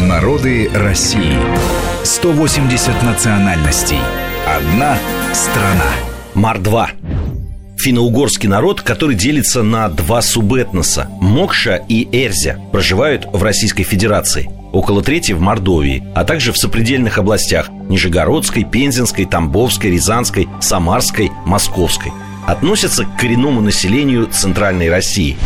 Народы 0.00 0.70
России. 0.72 1.36
180 2.02 3.02
национальностей. 3.02 3.98
Одна 4.46 4.96
страна. 5.34 5.92
Мар-2. 6.34 6.86
Финно-угорский 7.76 8.48
народ, 8.48 8.80
который 8.80 9.14
делится 9.14 9.62
на 9.62 9.88
два 9.90 10.22
субэтноса– 10.22 11.08
Мокша 11.20 11.84
и 11.88 12.08
Эрзя, 12.10 12.58
проживают 12.72 13.26
в 13.32 13.42
Российской 13.42 13.82
Федерации. 13.82 14.50
Около 14.72 15.02
трети 15.02 15.32
в 15.32 15.40
Мордовии, 15.40 16.02
а 16.14 16.24
также 16.24 16.52
в 16.52 16.58
сопредельных 16.58 17.18
областях– 17.18 17.68
Нижегородской, 17.88 18.64
Пензенской, 18.64 19.26
Тамбовской, 19.26 19.90
Рязанской, 19.90 20.48
Самарской, 20.60 21.30
Московской. 21.44 22.12
Относятся 22.46 23.04
к 23.04 23.18
коренному 23.18 23.60
населению 23.60 24.26
Центральной 24.26 24.88
России. 24.88 25.36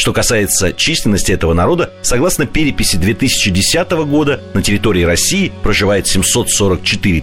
Что 0.00 0.14
касается 0.14 0.72
численности 0.72 1.30
этого 1.30 1.52
народа, 1.52 1.92
согласно 2.00 2.46
переписи 2.46 2.96
2010 2.96 3.90
года 4.06 4.40
на 4.54 4.62
территории 4.62 5.02
России 5.02 5.52
проживает 5.62 6.06
744 6.06 7.22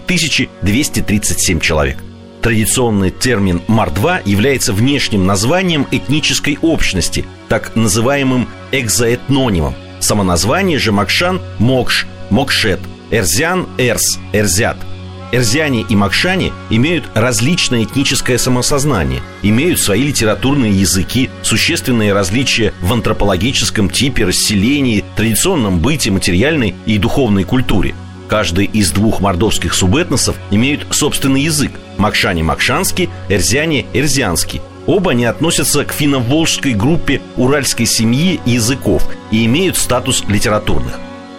237 0.62 1.58
человек. 1.58 1.96
Традиционный 2.40 3.10
термин 3.10 3.62
«мордва» 3.66 4.20
является 4.24 4.72
внешним 4.72 5.26
названием 5.26 5.88
этнической 5.90 6.56
общности, 6.62 7.24
так 7.48 7.74
называемым 7.74 8.48
экзоэтнонимом. 8.70 9.74
Самоназвание 9.98 10.78
же 10.78 10.92
Макшан– 10.92 11.40
Мокш, 11.58 12.06
Мокшет, 12.30 12.78
Эрзян– 13.10 13.66
Эрс, 13.76 14.20
Эрзят– 14.32 14.76
Эрзяне 15.32 15.84
и 15.88 15.94
макшане 15.94 16.52
имеют 16.70 17.04
различное 17.14 17.84
этническое 17.84 18.38
самосознание, 18.38 19.22
имеют 19.42 19.80
свои 19.80 20.02
литературные 20.02 20.72
языки, 20.72 21.30
существенные 21.42 22.12
различия 22.12 22.72
в 22.80 22.92
антропологическом 22.92 23.90
типе, 23.90 24.24
расселении, 24.24 25.04
традиционном 25.16 25.80
быте, 25.80 26.10
материальной 26.10 26.74
и 26.86 26.98
духовной 26.98 27.44
культуре. 27.44 27.94
Каждый 28.28 28.66
из 28.66 28.90
двух 28.90 29.20
мордовских 29.20 29.74
субэтносов 29.74 30.36
имеют 30.50 30.86
собственный 30.90 31.42
язык– 31.42 31.72
макшане– 31.96 32.42
макшанский, 32.44 33.08
эрзяне– 33.28 33.86
эрзианский. 33.94 34.60
Оба 34.86 35.10
они 35.10 35.24
относятся 35.24 35.84
к 35.84 35.92
финно-волжской 35.92 36.72
группе 36.72 37.20
уральской 37.36 37.86
семьи 37.86 38.40
языков 38.46 39.06
и 39.30 39.44
имеют 39.44 39.76
статус 39.76 40.24
литературных 40.28 40.98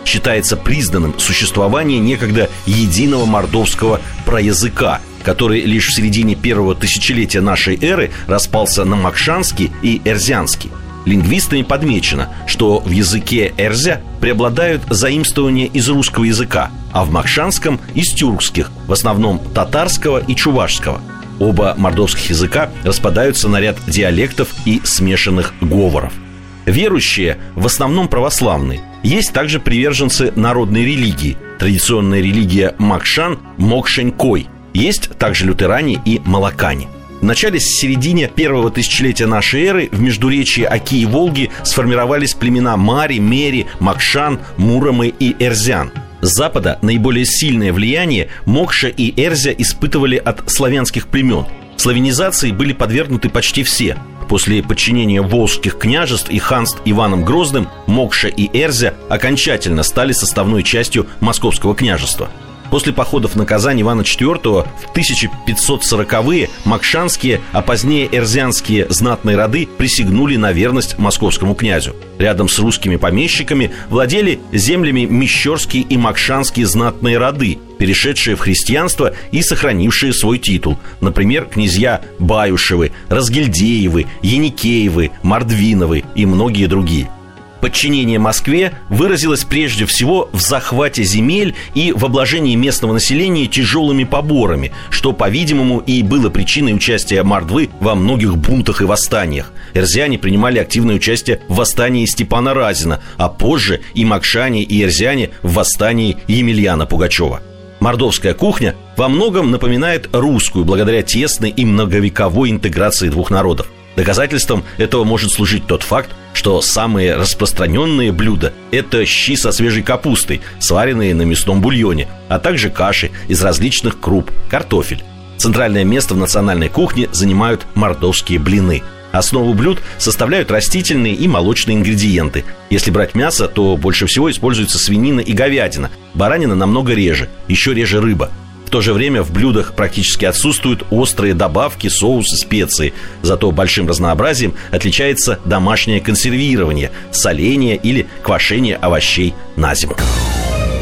считается 0.09 0.57
признанным 0.57 1.17
существование 1.19 1.99
некогда 1.99 2.49
единого 2.65 3.25
мордовского 3.25 4.01
проязыка, 4.25 5.01
который 5.23 5.61
лишь 5.61 5.89
в 5.89 5.95
середине 5.95 6.33
первого 6.33 6.73
тысячелетия 6.73 7.41
нашей 7.41 7.77
эры 7.79 8.11
распался 8.27 8.85
на 8.85 8.95
макшанский 8.95 9.71
и 9.83 10.01
эрзянский. 10.03 10.71
Лингвистами 11.05 11.61
подмечено, 11.61 12.29
что 12.47 12.79
в 12.79 12.89
языке 12.89 13.53
эрзя 13.57 14.01
преобладают 14.19 14.81
заимствования 14.89 15.67
из 15.67 15.87
русского 15.87 16.23
языка, 16.23 16.71
а 16.91 17.05
в 17.05 17.11
макшанском– 17.11 17.79
из 17.93 18.11
тюркских, 18.11 18.71
в 18.87 18.91
основном 18.91 19.39
татарского 19.53 20.23
и 20.25 20.35
чувашского. 20.35 21.01
Оба 21.39 21.75
мордовских 21.77 22.31
языка 22.31 22.69
распадаются 22.83 23.47
на 23.47 23.61
ряд 23.61 23.77
диалектов 23.87 24.49
и 24.65 24.81
смешанных 24.83 25.53
говоров– 25.61 26.11
Верующие 26.69 27.39
в 27.55 27.65
основном 27.65 28.07
православные. 28.07 28.81
Есть 29.03 29.31
также 29.31 29.59
приверженцы 29.59 30.33
народной 30.35 30.83
религии. 30.83 31.37
Традиционная 31.57 32.19
религия 32.19 32.75
Макшан– 32.77 33.39
Мокшенькой. 33.57 34.47
Есть 34.73 35.09
также 35.17 35.45
лютеране 35.45 36.01
и 36.05 36.21
молокане. 36.25 36.89
В 37.21 37.23
начале 37.23 37.59
середине 37.59 38.29
первого 38.33 38.71
тысячелетия 38.71 39.25
нашей 39.25 39.65
эры 39.65 39.89
в 39.91 39.99
междуречии 40.01 40.63
Оки 40.63 41.01
и 41.01 41.05
Волги 41.05 41.49
сформировались 41.63 42.33
племена 42.33 42.77
Мари, 42.77 43.17
Мери, 43.17 43.67
Макшан, 43.79 44.39
Муромы 44.57 45.13
и 45.17 45.35
Эрзян. 45.39 45.91
С 46.21 46.29
запада 46.35 46.79
наиболее 46.81 47.25
сильное 47.25 47.71
влияние 47.71 48.29
Мокша 48.45 48.89
и 48.89 49.13
Эрзя 49.21 49.51
испытывали 49.51 50.17
от 50.17 50.49
славянских 50.49 51.07
племен. 51.07 51.45
Славянизации 51.77 52.51
были 52.51 52.73
подвергнуты 52.73 53.29
почти 53.29 53.63
все 53.63 53.97
после 54.29 54.63
подчинения 54.63 55.21
волжских 55.21 55.77
княжеств 55.77 56.29
и 56.29 56.37
ханств 56.39 56.81
Иваном 56.85 57.25
Грозным, 57.25 57.67
Мокша 57.87 58.29
и 58.29 58.47
Эрзя 58.57 58.93
окончательно 59.09 59.83
стали 59.83 60.13
составной 60.13 60.63
частью 60.63 61.07
московского 61.19 61.75
княжества. 61.75 62.29
После 62.69 62.93
походов 62.93 63.35
на 63.35 63.45
Казань 63.45 63.81
Ивана 63.81 64.01
IV 64.01 64.67
в 64.67 64.95
1540-е 64.95 66.49
макшанские, 66.65 67.41
а 67.51 67.61
позднее 67.61 68.07
эрзянские 68.11 68.87
знатные 68.89 69.35
роды 69.35 69.67
присягнули 69.77 70.35
на 70.35 70.51
верность 70.51 70.97
московскому 70.99 71.55
князю. 71.55 71.95
Рядом 72.19 72.47
с 72.47 72.59
русскими 72.59 72.97
помещиками 72.97 73.71
владели 73.89 74.39
землями 74.51 75.05
мещерские 75.05 75.83
и 75.83 75.97
макшанские 75.97 76.67
знатные 76.67 77.17
роды, 77.17 77.57
перешедшие 77.79 78.35
в 78.35 78.41
христианство 78.41 79.13
и 79.31 79.41
сохранившие 79.41 80.13
свой 80.13 80.37
титул. 80.37 80.77
Например, 81.01 81.45
князья 81.45 82.01
Баюшевы, 82.19 82.91
Разгильдеевы, 83.07 84.05
Яникеевы, 84.21 85.11
Мордвиновы 85.23 86.03
и 86.15 86.25
многие 86.25 86.67
другие– 86.67 87.09
Подчинение 87.61 88.19
Москве 88.19 88.73
выразилось 88.89 89.43
прежде 89.43 89.85
всего 89.85 90.29
в 90.31 90.39
захвате 90.39 91.03
земель 91.03 91.55
и 91.73 91.91
в 91.91 92.05
обложении 92.05 92.55
местного 92.55 92.93
населения 92.93 93.47
тяжелыми 93.47 94.05
поборами, 94.05 94.71
что, 94.89 95.11
по-видимому, 95.11 95.79
и 95.79 96.01
было 96.01 96.29
причиной 96.29 96.73
участия 96.73 97.21
Мордвы 97.23 97.69
во 97.79 97.95
многих 97.95 98.37
бунтах 98.37 98.81
и 98.81 98.85
восстаниях. 98.85 99.51
Эрзяне 99.73 100.17
принимали 100.17 100.59
активное 100.59 100.95
участие 100.95 101.41
в 101.49 101.55
восстании 101.55 102.05
Степана 102.05 102.53
Разина, 102.53 103.01
а 103.17 103.27
позже 103.27 103.81
и 103.93 104.05
Макшане, 104.05 104.63
и 104.63 104.83
Эрзяне 104.83 105.31
в 105.43 105.53
восстании 105.53 106.17
Емельяна 106.27 106.85
Пугачева. 106.85 107.41
Мордовская 107.79 108.33
кухня 108.33 108.75
во 108.97 109.07
многом 109.07 109.51
напоминает 109.51 110.09
русскую 110.13 110.65
благодаря 110.65 111.01
тесной 111.01 111.49
и 111.49 111.65
многовековой 111.65 112.51
интеграции 112.51 113.09
двух 113.09 113.31
народов. 113.31 113.67
Доказательством 113.95 114.63
этого 114.77 115.03
может 115.03 115.31
служить 115.31 115.65
тот 115.67 115.83
факт, 115.83 116.09
что 116.39 116.61
самые 116.61 117.17
распространенные 117.17 118.13
блюда– 118.13 118.53
это 118.71 119.05
щи 119.05 119.35
со 119.35 119.51
свежей 119.51 119.83
капустой, 119.83 120.39
сваренные 120.57 121.13
на 121.13 121.23
мясном 121.23 121.59
бульоне, 121.59 122.07
а 122.29 122.39
также 122.39 122.69
каши 122.69 123.11
из 123.27 123.43
различных 123.43 123.99
круп, 123.99 124.31
картофель. 124.49 125.03
Центральное 125.35 125.83
место 125.83 126.13
в 126.13 126.17
национальной 126.17 126.69
кухне 126.69 127.09
занимают 127.11 127.67
мордовские 127.75 128.39
блины. 128.39 128.83
Основу 129.11 129.53
блюд 129.53 129.79
составляют 129.97 130.49
растительные 130.49 131.13
и 131.13 131.27
молочные 131.27 131.75
ингредиенты. 131.75 132.45
Если 132.69 132.89
брать 132.89 133.15
мясо, 133.15 133.49
то 133.49 133.75
больше 133.75 134.05
всего 134.05 134.31
используется 134.31 134.79
свинина 134.79 135.19
и 135.19 135.33
говядина. 135.33 135.91
Баранина 136.13 136.55
намного 136.55 136.93
реже, 136.93 137.27
еще 137.49 137.73
реже 137.73 137.99
рыба– 137.99 138.31
в 138.69 138.71
то 138.71 138.81
же 138.81 138.93
время 138.93 139.23
в 139.23 139.31
блюдах 139.31 139.73
практически 139.73 140.25
отсутствуют 140.25 140.85
острые 140.91 141.33
добавки, 141.33 141.87
соусы, 141.87 142.37
специи. 142.37 142.93
Зато 143.23 143.49
большим 143.49 143.87
разнообразием 143.87 144.53
отличается 144.69 145.39
домашнее 145.43 145.99
консервирование, 145.99 146.91
соление 147.09 147.77
или 147.77 148.05
квашение 148.21 148.75
овощей 148.75 149.33
на 149.55 149.73
зиму. 149.73 149.95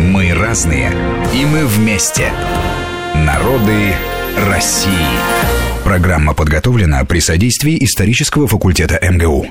Мы 0.02 0.34
разные, 0.34 0.92
и 1.34 1.46
мы 1.46 1.66
вместе. 1.66 2.30
Народы 3.16 3.96
России. 4.50 4.92
Программа 5.86 6.34
подготовлена 6.34 7.06
при 7.06 7.22
содействии 7.22 7.82
исторического 7.82 8.48
факультета 8.48 9.00
МГУ. 9.02 9.48